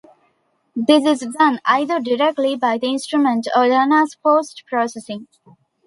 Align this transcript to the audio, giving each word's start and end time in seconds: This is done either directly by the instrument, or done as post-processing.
This 0.75 1.05
is 1.05 1.31
done 1.37 1.59
either 1.63 1.99
directly 1.99 2.55
by 2.55 2.79
the 2.79 2.87
instrument, 2.87 3.47
or 3.55 3.67
done 3.67 3.93
as 3.93 4.15
post-processing. 4.15 5.27